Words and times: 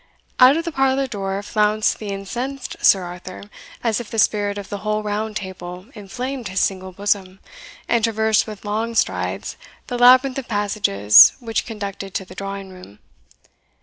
Out 0.39 0.57
of 0.57 0.65
the 0.65 0.71
parlour 0.71 1.05
door 1.05 1.43
flounced 1.43 1.99
the 1.99 2.07
incensed 2.07 2.75
Sir 2.83 3.03
Arthur, 3.03 3.43
as 3.83 3.99
if 3.99 4.09
the 4.09 4.17
spirit 4.17 4.57
of 4.57 4.69
the 4.69 4.79
whole 4.79 5.03
Round 5.03 5.35
Table 5.35 5.85
inflamed 5.93 6.47
his 6.47 6.59
single 6.59 6.91
bosom, 6.91 7.39
and 7.87 8.03
traversed 8.03 8.47
with 8.47 8.65
long 8.65 8.95
strides 8.95 9.57
the 9.85 9.99
labyrinth 9.99 10.39
of 10.39 10.47
passages 10.47 11.33
which 11.39 11.67
conducted 11.67 12.15
to 12.15 12.25
the 12.25 12.33
drawing 12.33 12.69
room. 12.69 12.97